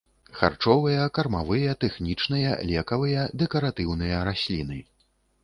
[0.37, 4.83] Харчовыя, кармавыя, тэхнічныя, лекавыя, дэкаратыўныя расліны.